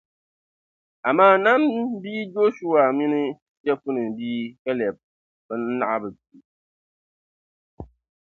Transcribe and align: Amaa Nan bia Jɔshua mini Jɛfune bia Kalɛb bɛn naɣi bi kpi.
Amaa 1.09 1.35
Nan 1.45 1.61
bia 2.01 2.23
Jɔshua 2.33 2.81
mini 2.97 3.21
Jɛfune 3.65 4.03
bia 4.15 4.45
Kalɛb 4.63 4.95
bɛn 5.47 5.61
naɣi 5.79 5.97
bi 6.03 6.09
kpi. 6.21 6.37